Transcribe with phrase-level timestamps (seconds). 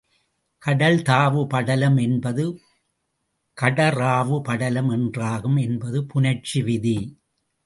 [0.61, 2.45] கடல் தாவு படலம் என்பது
[3.57, 6.97] கடறாவு படலம் என்றாகும் என்பது புணர்ச்சி விதி.